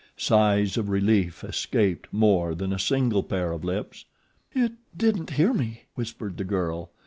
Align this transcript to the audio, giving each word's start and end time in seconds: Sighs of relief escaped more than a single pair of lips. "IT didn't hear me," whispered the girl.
Sighs 0.17 0.77
of 0.77 0.89
relief 0.89 1.43
escaped 1.43 2.11
more 2.11 2.55
than 2.55 2.73
a 2.73 2.79
single 2.79 3.21
pair 3.21 3.51
of 3.51 3.63
lips. 3.63 4.05
"IT 4.51 4.71
didn't 4.97 5.29
hear 5.29 5.53
me," 5.53 5.83
whispered 5.93 6.37
the 6.37 6.43
girl. 6.43 6.89